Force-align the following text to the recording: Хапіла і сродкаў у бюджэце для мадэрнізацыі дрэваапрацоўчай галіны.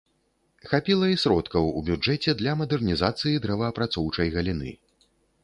Хапіла 0.69 1.09
і 1.15 1.19
сродкаў 1.23 1.69
у 1.81 1.83
бюджэце 1.89 2.35
для 2.41 2.57
мадэрнізацыі 2.63 3.41
дрэваапрацоўчай 3.45 4.27
галіны. 4.39 4.77